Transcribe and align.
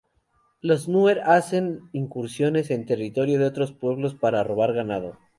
Los 0.61 0.87
nuer 0.87 1.19
hacen 1.19 1.81
incursiones 1.93 2.71
en 2.71 2.87
territorio 2.87 3.37
de 3.37 3.45
otros 3.45 3.71
pueblos 3.71 4.15
para 4.15 4.43
robar 4.43 4.73
ganado. 4.73 5.19